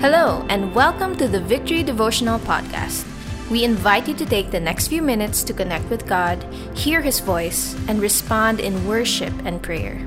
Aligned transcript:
Hello, 0.00 0.46
and 0.48 0.74
welcome 0.74 1.14
to 1.18 1.28
the 1.28 1.42
Victory 1.42 1.82
Devotional 1.82 2.38
Podcast. 2.38 3.04
We 3.50 3.64
invite 3.64 4.08
you 4.08 4.14
to 4.14 4.24
take 4.24 4.50
the 4.50 4.58
next 4.58 4.88
few 4.88 5.02
minutes 5.02 5.42
to 5.44 5.52
connect 5.52 5.90
with 5.90 6.08
God, 6.08 6.40
hear 6.72 7.02
His 7.02 7.20
voice, 7.20 7.76
and 7.86 8.00
respond 8.00 8.60
in 8.60 8.88
worship 8.88 9.34
and 9.44 9.62
prayer. 9.62 10.00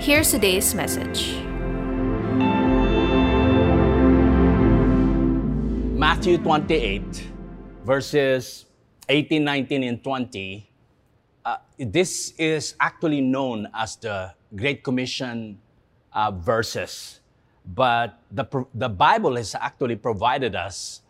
Here's 0.00 0.32
today's 0.32 0.74
message 0.74 1.38
Matthew 5.94 6.38
28, 6.38 7.30
verses 7.86 8.66
18, 9.08 9.44
19, 9.44 9.84
and 9.84 10.02
20. 10.02 10.68
Uh, 11.44 11.56
this 11.78 12.32
is 12.38 12.74
actually 12.80 13.20
known 13.20 13.68
as 13.72 13.94
the 14.02 14.34
Great 14.56 14.82
Commission 14.82 15.60
uh, 16.12 16.32
verses. 16.32 17.20
But 17.74 18.18
the, 18.30 18.46
the 18.74 18.88
Bible 18.88 19.36
has 19.36 19.54
actually 19.54 19.96
provided 19.96 20.56
us 20.56 21.02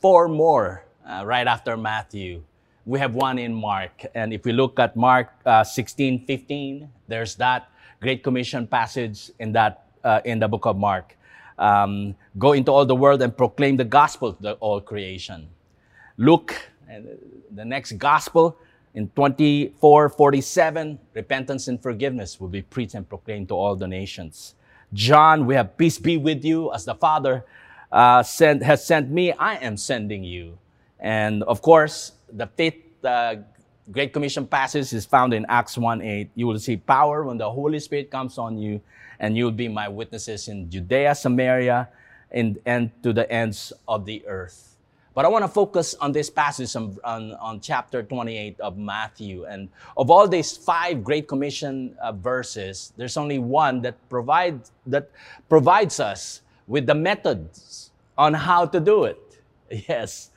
four 0.00 0.26
more 0.26 0.84
uh, 1.06 1.22
right 1.26 1.46
after 1.46 1.76
Matthew. 1.76 2.42
We 2.86 2.98
have 2.98 3.14
one 3.14 3.38
in 3.38 3.52
Mark. 3.54 4.06
And 4.14 4.32
if 4.32 4.44
we 4.44 4.52
look 4.52 4.78
at 4.78 4.96
Mark 4.96 5.30
uh, 5.44 5.62
16, 5.62 6.24
15, 6.24 6.88
there's 7.08 7.34
that 7.36 7.70
Great 8.00 8.22
Commission 8.22 8.66
passage 8.66 9.30
in, 9.38 9.52
that, 9.52 9.86
uh, 10.02 10.20
in 10.24 10.38
the 10.38 10.48
book 10.48 10.66
of 10.66 10.76
Mark. 10.76 11.16
Um, 11.58 12.16
go 12.38 12.52
into 12.52 12.72
all 12.72 12.86
the 12.86 12.96
world 12.96 13.22
and 13.22 13.36
proclaim 13.36 13.76
the 13.76 13.84
gospel 13.84 14.32
to 14.32 14.54
all 14.54 14.80
creation. 14.80 15.48
Luke, 16.16 16.54
the 17.50 17.64
next 17.64 17.92
gospel, 17.92 18.56
in 18.94 19.08
24 19.10 20.08
47, 20.10 20.98
repentance 21.14 21.68
and 21.68 21.82
forgiveness 21.82 22.40
will 22.40 22.48
be 22.48 22.62
preached 22.62 22.94
and 22.94 23.08
proclaimed 23.08 23.48
to 23.48 23.54
all 23.54 23.76
the 23.76 23.86
nations. 23.86 24.54
John, 24.92 25.46
we 25.46 25.54
have 25.54 25.76
peace 25.76 25.98
be 25.98 26.16
with 26.16 26.44
you 26.44 26.72
as 26.72 26.84
the 26.84 26.94
Father 26.94 27.44
uh, 27.90 28.22
sent, 28.22 28.62
has 28.62 28.84
sent 28.84 29.10
me, 29.10 29.32
I 29.32 29.56
am 29.56 29.76
sending 29.76 30.22
you. 30.22 30.58
And 31.00 31.42
of 31.44 31.62
course, 31.62 32.12
the 32.32 32.46
fifth 32.46 33.04
uh, 33.04 33.36
Great 33.90 34.12
Commission 34.12 34.46
passage 34.46 34.92
is 34.92 35.04
found 35.04 35.34
in 35.34 35.44
Acts 35.48 35.76
1 35.76 36.02
8. 36.02 36.30
You 36.34 36.46
will 36.46 36.58
see 36.58 36.76
power 36.76 37.24
when 37.24 37.38
the 37.38 37.50
Holy 37.50 37.80
Spirit 37.80 38.10
comes 38.10 38.38
on 38.38 38.56
you, 38.58 38.80
and 39.18 39.36
you 39.36 39.44
will 39.44 39.50
be 39.50 39.68
my 39.68 39.88
witnesses 39.88 40.48
in 40.48 40.70
Judea, 40.70 41.14
Samaria, 41.14 41.88
and, 42.30 42.58
and 42.64 42.90
to 43.02 43.12
the 43.12 43.30
ends 43.30 43.72
of 43.88 44.04
the 44.04 44.24
earth. 44.26 44.71
But 45.14 45.26
I 45.26 45.28
want 45.28 45.44
to 45.44 45.48
focus 45.48 45.94
on 46.00 46.12
this 46.12 46.30
passage 46.30 46.74
on, 46.74 46.96
on, 47.04 47.32
on, 47.34 47.60
chapter 47.60 48.02
28 48.02 48.60
of 48.60 48.78
Matthew. 48.78 49.44
And 49.44 49.68
of 49.96 50.10
all 50.10 50.26
these 50.26 50.56
five 50.56 51.04
Great 51.04 51.28
Commission 51.28 51.94
uh, 52.00 52.12
verses, 52.12 52.92
there's 52.96 53.18
only 53.18 53.38
one 53.38 53.82
that, 53.82 53.96
provide, 54.08 54.60
that 54.86 55.10
provides 55.50 56.00
us 56.00 56.40
with 56.66 56.86
the 56.86 56.94
methods 56.94 57.90
on 58.16 58.32
how 58.32 58.66
to 58.66 58.80
do 58.80 59.04
it. 59.04 59.18
Yes, 59.88 60.30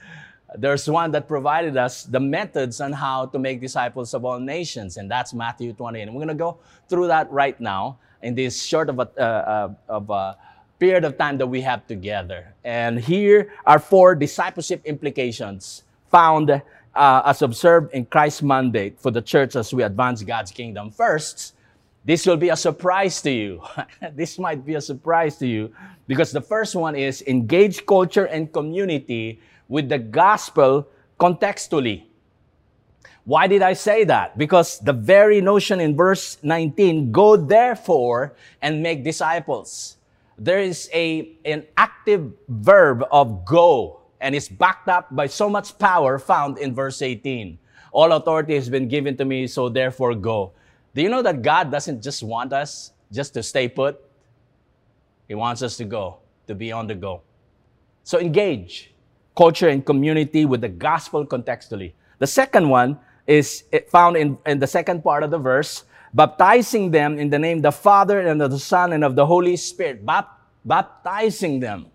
there's 0.58 0.90
one 0.90 1.12
that 1.12 1.28
provided 1.28 1.76
us 1.76 2.04
the 2.04 2.20
methods 2.20 2.80
on 2.80 2.94
how 2.94 3.26
to 3.28 3.40
make 3.40 3.60
disciples 3.60 4.14
of 4.14 4.24
all 4.24 4.40
nations, 4.40 4.96
and 4.96 5.12
that's 5.12 5.34
Matthew 5.34 5.74
28. 5.74 6.04
And 6.04 6.14
we're 6.14 6.20
going 6.20 6.30
to 6.30 6.36
go 6.36 6.58
through 6.88 7.08
that 7.08 7.30
right 7.32 7.60
now 7.60 7.98
in 8.22 8.34
this 8.34 8.64
short 8.64 8.90
of 8.90 9.00
a, 9.00 9.10
uh, 9.18 9.22
uh, 9.22 9.74
of 9.90 10.10
a 10.10 10.38
period 10.80 11.06
of 11.06 11.18
time 11.18 11.38
that 11.38 11.48
we 11.48 11.62
have 11.62 11.88
together. 11.88 12.54
And 12.64 13.00
here 13.00 13.54
are 13.66 13.80
four 13.80 14.16
discipleship 14.16 14.82
implications 14.86 15.84
found 16.12 16.50
uh, 16.50 17.22
as 17.26 17.42
observed 17.42 17.94
in 17.94 18.06
Christ's 18.06 18.42
mandate 18.42 19.00
for 19.00 19.12
the 19.12 19.22
church 19.22 19.56
as 19.56 19.74
we 19.74 19.84
advance 19.84 20.24
God's 20.24 20.52
kingdom. 20.52 20.92
First, 20.92 21.56
this 22.04 22.26
will 22.26 22.38
be 22.38 22.50
a 22.50 22.56
surprise 22.56 23.22
to 23.24 23.32
you. 23.32 23.62
this 24.14 24.38
might 24.38 24.66
be 24.66 24.76
a 24.76 24.82
surprise 24.82 25.38
to 25.38 25.48
you 25.48 25.74
because 26.08 26.32
the 26.32 26.42
first 26.42 26.76
one 26.76 26.96
is 26.96 27.22
engage 27.24 27.86
culture 27.86 28.26
and 28.26 28.52
community 28.52 29.40
with 29.68 29.90
the 29.90 29.98
gospel 29.98 30.88
contextually. 31.20 32.04
Why 33.26 33.48
did 33.48 33.64
I 33.64 33.74
say 33.74 34.04
that? 34.04 34.38
Because 34.38 34.78
the 34.80 34.94
very 34.94 35.42
notion 35.42 35.80
in 35.80 35.98
verse 35.98 36.38
19, 36.44 37.12
go 37.12 37.36
therefore 37.36 38.36
and 38.62 38.84
make 38.84 39.04
disciples 39.04 39.98
there 40.38 40.60
is 40.60 40.90
a, 40.94 41.38
an 41.46 41.66
active 41.78 42.32
verb 42.50 43.06
of 43.12 43.46
go, 43.46 44.02
and 44.20 44.36
it's 44.36 44.50
backed 44.50 44.90
up 44.90 45.14
by 45.16 45.28
so 45.28 45.50
much 45.50 45.78
power 45.78 46.20
found 46.20 46.58
in 46.58 46.74
verse 46.76 47.02
18. 47.02 47.58
All 47.92 48.12
authority 48.12 48.56
has 48.56 48.70
been 48.70 48.88
given 48.88 49.16
to 49.18 49.26
me, 49.26 49.48
so 49.48 49.70
therefore 49.70 50.16
go. 50.16 50.52
Do 50.94 51.02
you 51.02 51.10
know 51.10 51.22
that 51.22 51.42
God 51.42 51.72
doesn't 51.72 52.02
just 52.02 52.24
want 52.24 52.52
us 52.54 52.92
just 53.12 53.34
to 53.36 53.44
stay 53.44 53.68
put? 53.68 54.02
He 55.28 55.36
wants 55.36 55.62
us 55.62 55.78
to 55.78 55.86
go, 55.86 56.18
to 56.48 56.56
be 56.56 56.72
on 56.72 56.88
the 56.88 56.96
go. 56.96 57.22
So 58.04 58.20
engage 58.20 58.94
culture 59.36 59.70
and 59.70 59.86
community 59.86 60.46
with 60.46 60.62
the 60.62 60.70
gospel 60.70 61.26
contextually. 61.26 61.94
The 62.20 62.28
second 62.28 62.70
one 62.70 63.00
is 63.28 63.64
eh, 63.74 63.82
found 63.90 64.16
in, 64.16 64.38
in 64.46 64.60
the 64.60 64.68
second 64.68 65.04
part 65.04 65.24
of 65.24 65.32
the 65.32 65.38
verse 65.38 65.84
baptizing 66.16 66.92
them 66.92 67.20
in 67.20 67.30
the 67.30 67.38
name 67.38 67.58
of 67.58 67.64
the 67.64 67.72
Father 67.72 68.22
and 68.22 68.42
of 68.42 68.50
the 68.50 68.60
Son 68.60 68.94
and 68.94 69.04
of 69.04 69.16
the 69.16 69.26
Holy 69.26 69.58
Spirit. 69.58 70.06
Bap- 70.06 70.40
baptizing 70.64 71.60
them. 71.60 71.88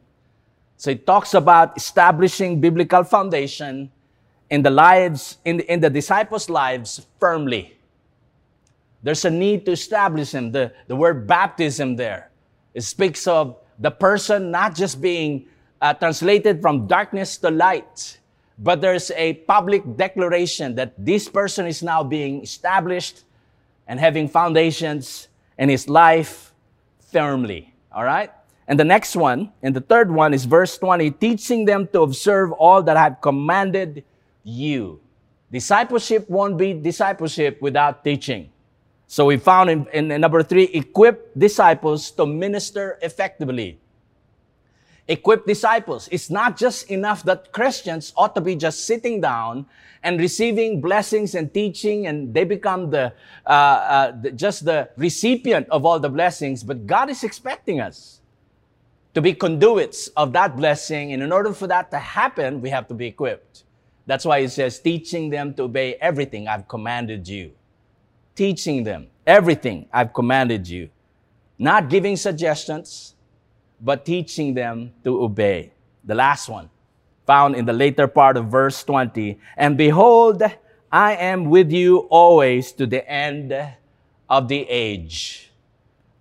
So 0.77 0.91
it 0.91 1.07
talks 1.07 1.33
about 1.35 1.77
establishing 1.77 2.61
biblical 2.61 3.03
foundation 3.03 3.91
in 4.51 4.63
the 4.63 4.71
lives, 4.71 5.39
in 5.45 5.59
the, 5.59 5.73
in 5.73 5.81
the 5.81 5.91
disciples' 5.91 6.51
lives 6.51 7.07
firmly. 7.19 7.77
There's 9.03 9.25
a 9.25 9.31
need 9.31 9.65
to 9.67 9.73
establish 9.73 10.33
them. 10.33 10.53
The, 10.53 10.73
the 10.87 10.97
word 10.97 11.27
baptism 11.27 11.97
there, 11.97 12.31
it 12.75 12.83
speaks 12.83 13.27
of 13.27 13.57
the 13.79 13.91
person 13.91 14.51
not 14.51 14.75
just 14.75 15.01
being 15.01 15.47
uh, 15.81 15.95
translated 15.95 16.61
from 16.61 16.87
darkness 16.87 17.39
to 17.39 17.51
light, 17.51 18.19
but 18.59 18.83
there's 18.83 19.11
a 19.13 19.35
public 19.49 19.97
declaration 19.97 20.75
that 20.75 20.93
this 20.99 21.29
person 21.29 21.67
is 21.67 21.83
now 21.83 22.05
being 22.05 22.43
established 22.43 23.25
and 23.91 23.99
having 23.99 24.29
foundations 24.29 25.27
in 25.59 25.69
his 25.69 25.89
life 25.89 26.55
firmly. 27.11 27.75
All 27.91 28.05
right? 28.05 28.31
And 28.69 28.79
the 28.79 28.85
next 28.85 29.17
one, 29.17 29.53
and 29.65 29.75
the 29.75 29.81
third 29.81 30.13
one 30.13 30.33
is 30.33 30.45
verse 30.45 30.79
20, 30.79 31.11
teaching 31.11 31.65
them 31.65 31.89
to 31.89 32.03
observe 32.03 32.53
all 32.53 32.85
that 32.85 32.97
I 32.97 33.03
have 33.03 33.21
commanded 33.21 34.05
you. 34.45 35.01
Discipleship 35.51 36.31
won't 36.31 36.57
be 36.57 36.73
discipleship 36.73 37.61
without 37.61 38.05
teaching. 38.05 38.51
So 39.09 39.27
we 39.27 39.39
found 39.39 39.69
in, 39.71 39.89
in, 39.93 40.13
in 40.13 40.21
number 40.21 40.45
three, 40.45 40.71
equip 40.71 41.35
disciples 41.37 42.13
to 42.13 42.27
minister 42.27 42.97
effectively 43.03 43.81
equip 45.11 45.45
disciples. 45.45 46.09
It's 46.13 46.31
not 46.31 46.57
just 46.57 46.89
enough 46.91 47.25
that 47.25 47.53
Christians 47.53 48.13
ought 48.17 48.35
to 48.37 48.41
be 48.41 48.55
just 48.55 48.87
sitting 48.87 49.21
down 49.21 49.67
and 50.03 50.19
receiving 50.19 50.81
blessings 50.81 51.35
and 51.35 51.53
teaching, 51.53 52.07
and 52.07 52.33
they 52.33 52.45
become 52.45 52.91
the, 52.91 53.13
uh, 53.45 53.51
uh, 53.51 54.21
the, 54.23 54.31
just 54.31 54.65
the 54.65 54.89
recipient 54.97 55.69
of 55.69 55.85
all 55.85 55.99
the 55.99 56.09
blessings. 56.09 56.63
But 56.63 56.87
God 56.87 57.11
is 57.11 57.25
expecting 57.25 57.81
us 57.81 58.21
to 59.13 59.21
be 59.21 59.35
conduits 59.35 60.07
of 60.17 60.33
that 60.33 60.57
blessing, 60.57 61.13
and 61.13 61.23
in 61.23 61.33
order 61.33 61.53
for 61.53 61.67
that 61.67 61.91
to 61.91 61.99
happen, 61.99 62.63
we 62.63 62.71
have 62.71 62.87
to 62.89 62.95
be 62.95 63.09
equipped. 63.09 63.65
That's 64.07 64.25
why 64.25 64.39
it 64.39 64.51
says, 64.51 64.79
teaching 64.79 65.29
them 65.29 65.53
to 65.55 65.65
obey 65.65 65.97
everything 65.97 66.49
I've 66.49 66.67
commanded 66.69 67.29
you. 67.29 67.53
Teaching 68.37 68.85
them 68.85 69.09
everything 69.27 69.89
I've 69.93 70.15
commanded 70.15 70.69
you. 70.69 70.89
Not 71.59 71.91
giving 71.91 72.17
suggestions, 72.17 73.15
but 73.81 74.05
teaching 74.05 74.55
them 74.55 74.93
to 75.05 75.23
obey. 75.23 75.73
The 76.05 76.15
last 76.15 76.49
one, 76.49 76.71
found 77.31 77.55
in 77.55 77.65
the 77.65 77.73
later 77.73 78.09
part 78.09 78.37
of 78.37 78.47
verse 78.47 78.83
20. 78.83 79.39
And 79.57 79.79
behold, 79.79 80.43
I 80.91 81.15
am 81.15 81.45
with 81.45 81.71
you 81.71 81.99
always 82.11 82.73
to 82.73 82.87
the 82.87 83.09
end 83.09 83.55
of 84.29 84.49
the 84.49 84.67
age. 84.69 85.53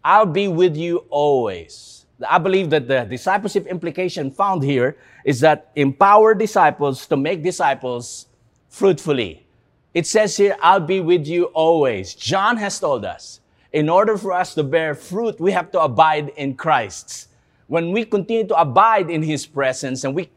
I'll 0.03 0.27
be 0.27 0.47
with 0.47 0.77
you 0.77 1.05
always. 1.09 2.05
I 2.27 2.37
believe 2.37 2.69
that 2.69 2.87
the 2.87 3.05
discipleship 3.05 3.65
implication 3.65 4.29
found 4.29 4.63
here 4.63 4.97
is 5.25 5.39
that 5.39 5.71
empower 5.75 6.35
disciples 6.35 7.07
to 7.07 7.17
make 7.17 7.41
disciples 7.43 8.27
fruitfully. 8.67 9.47
It 9.95 10.05
says 10.05 10.37
here, 10.37 10.57
I'll 10.61 10.79
be 10.79 10.99
with 10.99 11.25
you 11.25 11.45
always. 11.45 12.13
John 12.13 12.57
has 12.57 12.79
told 12.79 13.03
us, 13.03 13.39
in 13.73 13.89
order 13.89 14.15
for 14.15 14.31
us 14.31 14.53
to 14.53 14.63
bear 14.63 14.93
fruit, 14.93 15.39
we 15.39 15.53
have 15.53 15.71
to 15.71 15.81
abide 15.81 16.29
in 16.37 16.55
Christ 16.55 17.28
when 17.69 17.91
we 17.91 18.03
continue 18.03 18.47
to 18.47 18.59
abide 18.59 19.11
in 19.11 19.21
His 19.21 19.45
presence 19.45 20.03
and 20.03 20.15
we 20.15 20.29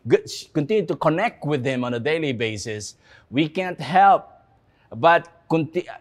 continue 0.52 0.84
to 0.84 0.94
connect 0.94 1.46
with 1.46 1.64
Him 1.64 1.82
on 1.82 1.94
a 1.94 1.98
daily 1.98 2.32
basis, 2.32 2.94
we 3.30 3.48
can't 3.48 3.80
help 3.80 4.30
but, 4.94 5.32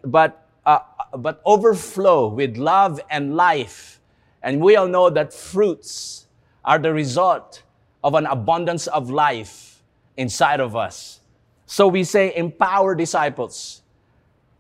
but, 0.04 0.46
uh, 0.66 0.80
but 1.18 1.42
overflow 1.46 2.28
with 2.28 2.58
love 2.58 3.00
and 3.10 3.38
life. 3.38 4.02
And 4.44 4.60
we 4.60 4.76
all 4.76 4.90
know 4.90 5.10
that 5.10 5.34
fruits 5.34 6.28
are 6.66 6.78
the 6.78 6.92
result 6.92 7.64
of 8.04 8.14
an 8.16 8.26
abundance 8.26 8.88
of 8.88 9.10
life 9.10 9.82
inside 10.18 10.60
of 10.60 10.76
us. 10.76 11.22
So 11.66 11.88
we 11.88 12.04
say 12.04 12.36
empower 12.36 12.94
disciples 12.94 13.84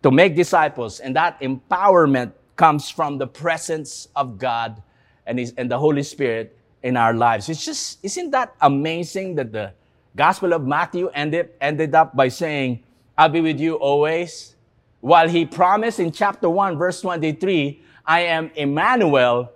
to 0.03 0.09
make 0.09 0.37
disciples, 0.37 1.01
and 1.01 1.17
that 1.17 1.37
empowerment 1.41 2.31
comes 2.55 2.89
from 2.89 3.17
the 3.17 3.27
presence 3.27 4.07
of 4.15 4.39
God 4.39 4.81
and, 5.25 5.37
his, 5.37 5.53
and 5.57 5.69
the 5.69 5.77
Holy 5.77 6.03
Spirit 6.03 6.57
in 6.83 6.97
our 6.97 7.13
lives. 7.13 7.49
It's 7.49 7.63
just, 7.63 7.99
isn't 8.03 8.31
that 8.31 8.55
amazing 8.61 9.35
that 9.35 9.51
the 9.51 9.73
Gospel 10.15 10.53
of 10.53 10.65
Matthew 10.65 11.09
ended, 11.13 11.49
ended 11.61 11.95
up 11.95 12.15
by 12.15 12.27
saying, 12.27 12.83
I'll 13.17 13.29
be 13.29 13.41
with 13.41 13.59
you 13.59 13.75
always? 13.75 14.55
While 14.99 15.29
he 15.29 15.45
promised 15.45 15.99
in 15.99 16.11
chapter 16.11 16.49
1, 16.49 16.77
verse 16.77 17.01
23, 17.01 17.81
I 18.05 18.21
am 18.21 18.51
Emmanuel, 18.55 19.51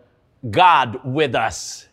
God 0.50 1.00
with 1.04 1.36
us. 1.36 1.88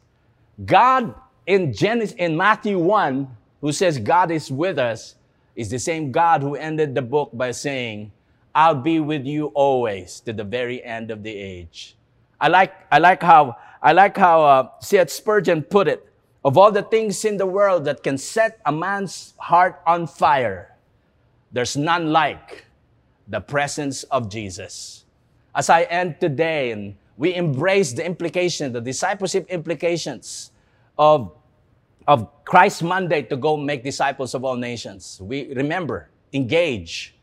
God 0.64 1.14
in 1.46 1.72
Genesis, 1.72 2.14
in 2.16 2.36
Matthew 2.36 2.78
1, 2.78 3.28
who 3.60 3.72
says 3.72 3.98
God 3.98 4.30
is 4.30 4.50
with 4.50 4.78
us, 4.78 5.16
is 5.56 5.70
the 5.70 5.78
same 5.78 6.12
God 6.12 6.42
who 6.42 6.54
ended 6.54 6.94
the 6.94 7.02
book 7.02 7.30
by 7.32 7.50
saying, 7.50 8.12
I'll 8.54 8.74
be 8.74 9.00
with 9.00 9.24
you 9.24 9.46
always 9.46 10.20
to 10.20 10.32
the 10.32 10.44
very 10.44 10.82
end 10.82 11.10
of 11.10 11.22
the 11.22 11.34
age. 11.34 11.96
I 12.40 12.48
like, 12.48 12.74
I 12.90 12.98
like 12.98 13.22
how, 13.22 13.56
I 13.82 13.92
like 13.92 14.16
how 14.16 14.42
uh, 14.42 14.68
C.H. 14.80 15.10
Spurgeon 15.10 15.62
put 15.62 15.88
it. 15.88 16.08
Of 16.44 16.56
all 16.56 16.72
the 16.72 16.82
things 16.82 17.24
in 17.24 17.36
the 17.36 17.46
world 17.46 17.84
that 17.84 18.02
can 18.02 18.16
set 18.18 18.60
a 18.64 18.72
man's 18.72 19.34
heart 19.38 19.80
on 19.86 20.06
fire, 20.06 20.76
there's 21.52 21.76
none 21.76 22.12
like 22.12 22.64
the 23.28 23.40
presence 23.40 24.02
of 24.04 24.28
Jesus. 24.28 25.04
As 25.54 25.68
I 25.70 25.82
end 25.82 26.20
today 26.20 26.72
and 26.72 26.96
we 27.16 27.34
embrace 27.34 27.92
the 27.92 28.04
implication, 28.04 28.72
the 28.72 28.80
discipleship 28.80 29.46
implications 29.48 30.50
of, 30.98 31.32
of 32.06 32.28
Christ 32.44 32.82
Monday 32.82 33.22
to 33.22 33.36
go 33.36 33.56
make 33.56 33.84
disciples 33.84 34.34
of 34.34 34.44
all 34.44 34.56
nations. 34.56 35.20
We 35.20 35.52
remember, 35.54 36.08
engage, 36.32 37.14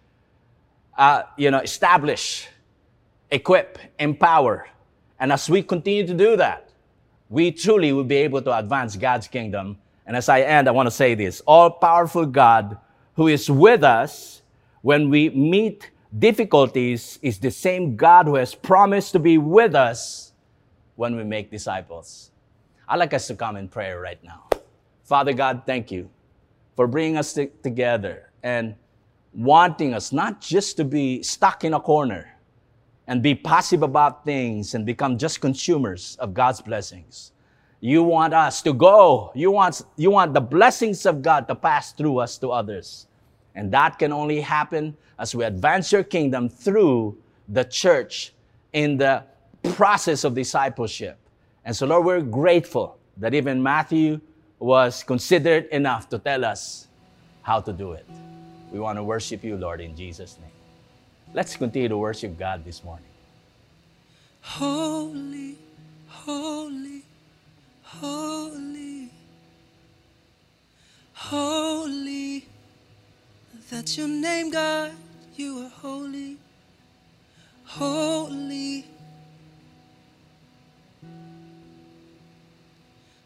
uh, 0.98 1.24
you 1.38 1.52
know, 1.52 1.60
establish, 1.60 2.48
equip, 3.32 3.80
empower. 3.98 4.68
And 5.20 5.32
as 5.32 5.50
we 5.50 5.64
continue 5.64 6.08
to 6.08 6.14
do 6.14 6.38
that, 6.38 6.70
we 7.30 7.52
truly 7.52 7.94
will 7.94 8.04
be 8.04 8.16
able 8.18 8.42
to 8.42 8.58
advance 8.58 8.96
God's 8.96 9.28
kingdom. 9.28 9.78
And 10.06 10.16
as 10.16 10.30
I 10.30 10.42
end, 10.42 10.68
I 10.68 10.72
want 10.72 10.88
to 10.88 10.92
say 10.92 11.14
this 11.14 11.42
all 11.42 11.70
powerful 11.70 12.26
God 12.26 12.78
who 13.16 13.28
is 13.28 13.50
with 13.50 13.84
us 13.84 14.42
when 14.82 15.10
we 15.10 15.30
meet 15.30 15.92
difficulties 16.18 17.20
is 17.22 17.38
the 17.38 17.52
same 17.52 17.96
God 17.96 18.26
who 18.26 18.36
has 18.36 18.56
promised 18.56 19.12
to 19.12 19.20
be 19.20 19.38
with 19.38 19.76
us 19.76 20.32
when 20.96 21.16
we 21.16 21.24
make 21.24 21.52
disciples. 21.52 22.32
I'd 22.88 22.98
like 22.98 23.14
us 23.14 23.28
to 23.28 23.36
come 23.36 23.56
in 23.56 23.68
prayer 23.68 24.00
right 24.00 24.22
now. 24.24 24.48
Father 25.04 25.34
God, 25.34 25.64
thank 25.66 25.92
you 25.92 26.10
for 26.76 26.88
bringing 26.88 27.18
us 27.18 27.34
t- 27.34 27.50
together 27.62 28.32
and 28.42 28.76
wanting 29.34 29.94
us 29.94 30.12
not 30.12 30.42
just 30.42 30.78
to 30.78 30.86
be 30.86 31.22
stuck 31.22 31.64
in 31.64 31.74
a 31.74 31.80
corner 31.80 32.36
and 33.10 33.24
be 33.24 33.34
passive 33.34 33.82
about 33.82 34.24
things 34.24 34.76
and 34.76 34.86
become 34.86 35.18
just 35.18 35.42
consumers 35.42 36.16
of 36.20 36.36
God's 36.36 36.62
blessings. 36.62 37.32
You 37.82 38.04
want 38.04 38.36
us 38.36 38.62
to 38.62 38.72
go. 38.72 39.32
You 39.34 39.50
want, 39.50 39.82
you 39.98 40.12
want 40.12 40.36
the 40.36 40.42
blessings 40.42 41.08
of 41.08 41.24
God 41.24 41.48
to 41.48 41.56
pass 41.56 41.92
through 41.92 42.20
us 42.20 42.38
to 42.38 42.50
others. 42.50 43.08
And 43.56 43.72
that 43.72 43.98
can 43.98 44.14
only 44.14 44.40
happen 44.40 44.96
as 45.18 45.34
we 45.34 45.44
advance 45.44 45.92
your 45.92 46.04
kingdom 46.04 46.50
through 46.50 47.18
the 47.48 47.64
church 47.64 48.32
in 48.74 48.98
the 48.98 49.24
process 49.74 50.24
of 50.24 50.36
discipleship. 50.36 51.18
And 51.66 51.76
so, 51.76 51.88
Lord, 51.88 52.06
we're 52.06 52.22
grateful 52.22 53.00
that 53.18 53.34
even 53.34 53.62
Matthew 53.62 54.22
was 54.60 55.02
considered 55.04 55.66
enough 55.72 56.10
to 56.10 56.20
tell 56.20 56.46
us 56.46 56.88
how 57.42 57.60
to 57.60 57.74
do 57.74 57.94
it. 57.94 58.06
We 58.72 58.80
want 58.80 59.00
to 59.00 59.04
worship 59.04 59.44
you, 59.44 59.58
Lord, 59.58 59.82
in 59.82 59.96
Jesus' 59.96 60.38
name. 60.40 60.59
Let's 61.32 61.56
continue 61.56 61.90
to 61.90 61.98
worship 61.98 62.40
God 62.40 62.66
this 62.66 62.84
morning. 62.84 63.06
Holy, 64.42 65.58
holy, 66.08 67.04
holy, 67.84 69.10
holy. 71.14 72.46
That's 73.70 73.96
your 73.96 74.08
name, 74.08 74.50
God. 74.50 74.92
You 75.36 75.66
are 75.66 75.70
holy, 75.70 76.38
holy. 77.66 78.86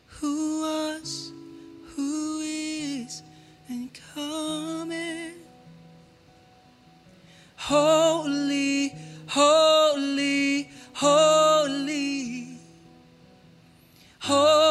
Who 0.08 0.62
was, 0.62 1.32
who 1.96 2.42
is, 2.42 3.24
and 3.70 3.90
coming. 4.14 4.73
Holy, 7.74 8.94
holy, 9.30 10.70
holy. 10.94 12.60
Holy, 14.20 14.63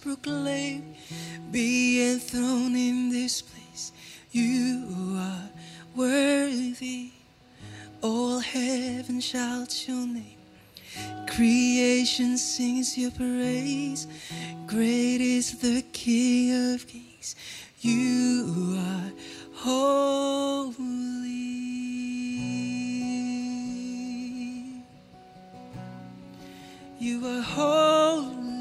proclaim, 0.00 0.94
be 1.50 2.12
enthroned 2.12 2.76
in 2.76 3.10
this 3.10 3.42
place. 3.42 3.92
You 4.32 4.86
are 5.18 5.48
worthy. 5.96 7.10
All 8.02 8.38
heaven 8.38 9.20
shouts 9.20 9.88
your 9.88 10.06
name. 10.06 10.38
Creation 11.26 12.38
sings 12.38 12.96
your 12.96 13.10
praise. 13.10 14.06
Great 14.66 15.20
is 15.20 15.58
the 15.58 15.82
King 15.92 16.74
of 16.74 16.86
Kings. 16.86 17.36
You 17.80 18.76
are 18.78 19.12
holy. 19.54 20.98
You 26.98 27.26
are 27.26 27.42
holy, 27.42 28.57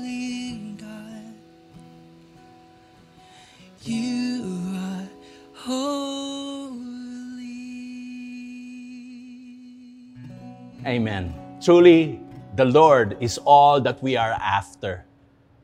Amen. 10.87 11.35
Truly, 11.61 12.21
the 12.55 12.63
Lord 12.63 13.17
is 13.19 13.37
all 13.39 13.81
that 13.81 14.01
we 14.01 14.15
are 14.15 14.31
after, 14.39 15.03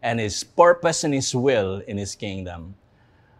and 0.01 0.19
His 0.19 0.43
purpose 0.43 1.05
and 1.05 1.13
His 1.13 1.33
will 1.33 1.79
in 1.87 1.97
His 1.97 2.13
kingdom. 2.13 2.75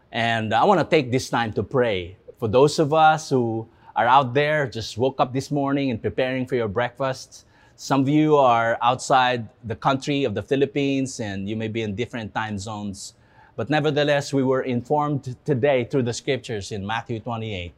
And 0.10 0.54
I 0.54 0.64
want 0.64 0.80
to 0.80 0.88
take 0.88 1.12
this 1.12 1.30
time 1.30 1.52
to 1.54 1.64
pray 1.64 2.16
for 2.40 2.48
those 2.48 2.80
of 2.80 2.94
us 2.94 3.30
who 3.30 3.68
are 3.98 4.08
out 4.08 4.34
there, 4.34 4.66
just 4.66 4.98
woke 4.98 5.20
up 5.20 5.34
this 5.34 5.52
morning 5.52 5.92
and 5.92 6.02
preparing 6.02 6.46
for 6.46 6.56
your 6.56 6.70
breakfast. 6.70 7.46
Some 7.76 8.02
of 8.02 8.10
you 8.10 8.38
are 8.38 8.78
outside 8.82 9.50
the 9.66 9.76
country 9.76 10.24
of 10.24 10.36
the 10.36 10.44
Philippines 10.44 11.20
and 11.20 11.50
you 11.50 11.58
may 11.58 11.68
be 11.68 11.82
in 11.82 11.96
different 11.96 12.34
time 12.34 12.58
zones. 12.58 13.14
But 13.58 13.70
nevertheless, 13.70 14.32
we 14.32 14.44
were 14.44 14.62
informed 14.62 15.36
today 15.44 15.84
through 15.84 16.04
the 16.04 16.14
scriptures 16.14 16.72
in 16.72 16.88
Matthew 16.88 17.20
28 17.20 17.74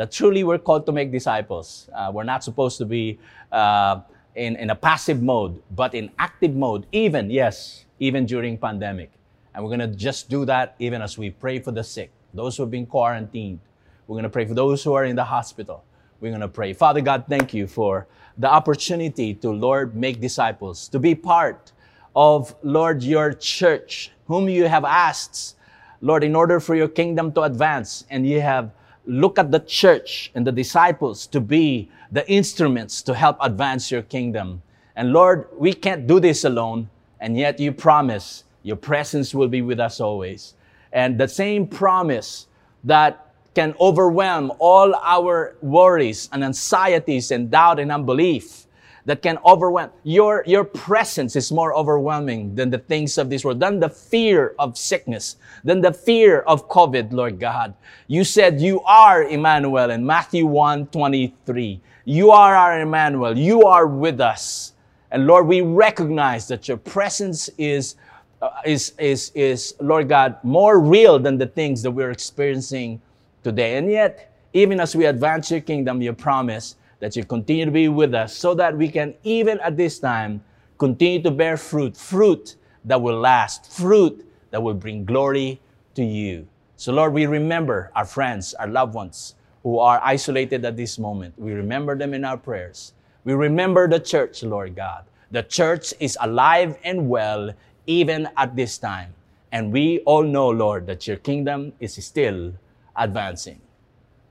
that 0.00 0.10
truly 0.10 0.42
we're 0.42 0.56
called 0.56 0.86
to 0.86 0.92
make 0.92 1.12
disciples. 1.12 1.90
Uh, 1.94 2.10
we're 2.10 2.24
not 2.24 2.42
supposed 2.42 2.78
to 2.78 2.86
be 2.86 3.18
uh, 3.52 4.00
in, 4.34 4.56
in 4.56 4.70
a 4.70 4.74
passive 4.74 5.20
mode, 5.20 5.62
but 5.72 5.92
in 5.92 6.10
active 6.18 6.54
mode, 6.54 6.86
even, 6.90 7.28
yes, 7.28 7.84
even 7.98 8.24
during 8.24 8.56
pandemic. 8.56 9.10
And 9.52 9.62
we're 9.62 9.68
going 9.76 9.90
to 9.90 9.94
just 9.94 10.30
do 10.30 10.46
that 10.46 10.74
even 10.78 11.02
as 11.02 11.18
we 11.18 11.28
pray 11.28 11.58
for 11.58 11.70
the 11.70 11.84
sick, 11.84 12.10
those 12.32 12.56
who 12.56 12.62
have 12.62 12.70
been 12.70 12.86
quarantined. 12.86 13.60
We're 14.06 14.14
going 14.14 14.22
to 14.22 14.30
pray 14.30 14.46
for 14.46 14.54
those 14.54 14.82
who 14.82 14.94
are 14.94 15.04
in 15.04 15.16
the 15.16 15.24
hospital. 15.24 15.84
We're 16.18 16.30
going 16.30 16.40
to 16.40 16.48
pray. 16.48 16.72
Father 16.72 17.02
God, 17.02 17.26
thank 17.28 17.52
you 17.52 17.66
for 17.66 18.06
the 18.38 18.50
opportunity 18.50 19.34
to, 19.34 19.50
Lord, 19.50 19.94
make 19.94 20.18
disciples, 20.18 20.88
to 20.88 20.98
be 20.98 21.14
part 21.14 21.72
of, 22.16 22.54
Lord, 22.62 23.02
your 23.02 23.34
church, 23.34 24.12
whom 24.28 24.48
you 24.48 24.66
have 24.66 24.86
asked, 24.86 25.56
Lord, 26.00 26.24
in 26.24 26.34
order 26.34 26.58
for 26.58 26.74
your 26.74 26.88
kingdom 26.88 27.32
to 27.32 27.42
advance. 27.42 28.06
And 28.08 28.26
you 28.26 28.40
have 28.40 28.70
looked 29.10 29.38
at 29.38 29.50
the 29.50 29.60
church 29.60 30.30
and 30.34 30.46
the 30.46 30.52
disciples 30.52 31.26
to 31.26 31.40
be 31.40 31.90
the 32.12 32.28
instruments 32.30 33.02
to 33.02 33.14
help 33.14 33.36
advance 33.40 33.90
your 33.90 34.02
kingdom. 34.02 34.62
And 34.94 35.12
Lord, 35.12 35.48
we 35.58 35.72
can't 35.72 36.06
do 36.06 36.20
this 36.20 36.44
alone. 36.44 36.88
And 37.20 37.36
yet 37.36 37.60
you 37.60 37.72
promise 37.72 38.44
your 38.62 38.76
presence 38.76 39.34
will 39.34 39.48
be 39.48 39.62
with 39.62 39.80
us 39.80 40.00
always. 40.00 40.54
And 40.92 41.18
the 41.18 41.28
same 41.28 41.66
promise 41.66 42.46
that 42.84 43.34
can 43.54 43.74
overwhelm 43.80 44.52
all 44.58 44.94
our 44.94 45.56
worries 45.60 46.28
and 46.32 46.44
anxieties 46.44 47.30
and 47.30 47.50
doubt 47.50 47.80
and 47.80 47.90
unbelief 47.90 48.66
that 49.10 49.22
can 49.22 49.38
overwhelm. 49.44 49.90
Your, 50.04 50.44
your 50.46 50.62
presence 50.62 51.34
is 51.34 51.50
more 51.50 51.74
overwhelming 51.74 52.54
than 52.54 52.70
the 52.70 52.78
things 52.78 53.18
of 53.18 53.28
this 53.28 53.44
world, 53.44 53.58
than 53.58 53.80
the 53.80 53.88
fear 53.88 54.54
of 54.56 54.78
sickness, 54.78 55.34
than 55.64 55.80
the 55.80 55.92
fear 55.92 56.42
of 56.42 56.68
COVID, 56.68 57.12
Lord 57.12 57.40
God. 57.40 57.74
You 58.06 58.22
said 58.22 58.60
you 58.60 58.80
are 58.82 59.24
Emmanuel 59.24 59.90
in 59.90 60.06
Matthew 60.06 60.46
1 60.46 60.86
23. 60.86 61.80
You 62.04 62.30
are 62.30 62.54
our 62.54 62.80
Emmanuel. 62.80 63.36
You 63.36 63.64
are 63.64 63.88
with 63.88 64.20
us. 64.20 64.74
And 65.10 65.26
Lord, 65.26 65.48
we 65.48 65.60
recognize 65.60 66.46
that 66.46 66.68
your 66.68 66.76
presence 66.76 67.50
is, 67.58 67.96
uh, 68.40 68.50
is, 68.64 68.92
is, 68.96 69.32
is, 69.34 69.74
Lord 69.80 70.08
God, 70.08 70.36
more 70.44 70.78
real 70.78 71.18
than 71.18 71.36
the 71.36 71.48
things 71.48 71.82
that 71.82 71.90
we're 71.90 72.12
experiencing 72.12 73.02
today. 73.42 73.76
And 73.76 73.90
yet, 73.90 74.32
even 74.52 74.78
as 74.78 74.94
we 74.94 75.06
advance 75.06 75.50
your 75.50 75.62
kingdom, 75.62 76.00
you 76.00 76.12
promise 76.12 76.76
that 77.00 77.16
you 77.16 77.24
continue 77.24 77.64
to 77.64 77.70
be 77.70 77.88
with 77.88 78.14
us 78.14 78.36
so 78.36 78.54
that 78.54 78.76
we 78.76 78.88
can, 78.88 79.14
even 79.24 79.58
at 79.60 79.76
this 79.76 79.98
time, 79.98 80.42
continue 80.78 81.22
to 81.22 81.30
bear 81.30 81.56
fruit, 81.56 81.96
fruit 81.96 82.56
that 82.84 83.00
will 83.00 83.18
last, 83.18 83.70
fruit 83.72 84.24
that 84.50 84.62
will 84.62 84.74
bring 84.74 85.04
glory 85.04 85.60
to 85.94 86.04
you. 86.04 86.46
So, 86.76 86.92
Lord, 86.92 87.12
we 87.12 87.26
remember 87.26 87.90
our 87.94 88.04
friends, 88.04 88.54
our 88.54 88.68
loved 88.68 88.94
ones 88.94 89.34
who 89.62 89.78
are 89.78 90.00
isolated 90.02 90.64
at 90.64 90.76
this 90.76 90.98
moment. 90.98 91.38
We 91.38 91.52
remember 91.52 91.96
them 91.96 92.14
in 92.14 92.24
our 92.24 92.38
prayers. 92.38 92.94
We 93.24 93.34
remember 93.34 93.88
the 93.88 94.00
church, 94.00 94.42
Lord 94.42 94.74
God. 94.74 95.04
The 95.30 95.42
church 95.42 95.92
is 96.00 96.16
alive 96.20 96.78
and 96.84 97.08
well 97.08 97.52
even 97.86 98.28
at 98.36 98.56
this 98.56 98.78
time. 98.78 99.14
And 99.52 99.72
we 99.72 100.00
all 100.00 100.22
know, 100.22 100.48
Lord, 100.48 100.86
that 100.86 101.06
your 101.06 101.16
kingdom 101.16 101.72
is 101.80 102.02
still 102.04 102.54
advancing. 102.96 103.60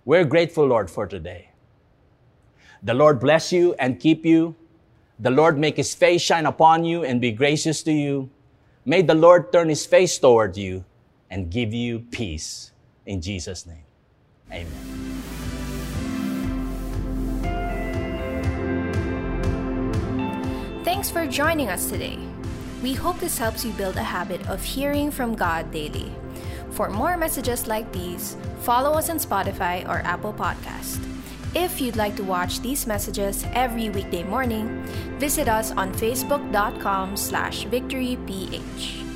We're 0.05 0.25
grateful, 0.25 0.65
Lord, 0.65 0.89
for 0.89 1.05
today. 1.05 1.49
The 2.83 2.93
Lord 2.93 3.19
bless 3.19 3.51
you 3.51 3.75
and 3.79 4.00
keep 4.00 4.25
you. 4.25 4.55
The 5.19 5.31
Lord 5.31 5.57
make 5.57 5.75
his 5.75 5.93
face 5.93 6.21
shine 6.21 6.45
upon 6.45 6.86
you 6.86 7.03
and 7.03 7.19
be 7.19 7.31
gracious 7.31 7.83
to 7.83 7.91
you. 7.91 8.29
May 8.86 9.01
the 9.01 9.15
Lord 9.15 9.51
turn 9.51 9.67
his 9.67 9.86
face 9.86 10.17
toward 10.17 10.55
you 10.55 10.86
and 11.29 11.51
give 11.51 11.74
you 11.74 12.00
peace. 12.00 12.71
In 13.05 13.21
Jesus' 13.21 13.65
name, 13.65 13.83
amen. 14.51 15.00
Thanks 20.86 21.09
for 21.09 21.27
joining 21.27 21.69
us 21.69 21.89
today. 21.89 22.17
We 22.81 22.93
hope 22.93 23.19
this 23.19 23.38
helps 23.38 23.65
you 23.65 23.74
build 23.74 23.98
a 23.98 24.03
habit 24.03 24.48
of 24.48 24.63
hearing 24.63 25.12
from 25.12 25.36
God 25.36 25.71
daily. 25.71 26.12
For 26.71 26.89
more 26.89 27.17
messages 27.17 27.67
like 27.67 27.91
these, 27.91 28.38
follow 28.62 28.93
us 28.93 29.09
on 29.09 29.19
Spotify 29.19 29.88
or 29.88 30.00
Apple 30.00 30.33
Podcast. 30.33 31.08
If 31.56 31.82
you'd 31.82 31.96
like 31.96 32.15
to 32.18 32.24
watch 32.24 32.60
these 32.62 32.86
messages 32.86 33.44
every 33.53 33.89
weekday 33.89 34.22
morning, 34.22 34.84
visit 35.18 35.48
us 35.50 35.72
on 35.72 35.91
facebook.com 35.94 37.18
slash 37.18 37.65
victoryph. 37.65 39.08